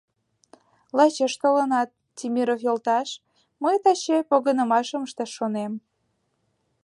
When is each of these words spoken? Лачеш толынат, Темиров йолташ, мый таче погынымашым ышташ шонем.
Лачеш 0.97 1.33
толынат, 1.41 1.89
Темиров 2.17 2.59
йолташ, 2.65 3.09
мый 3.63 3.75
таче 3.83 4.17
погынымашым 4.29 5.01
ышташ 5.07 5.31
шонем. 5.37 5.73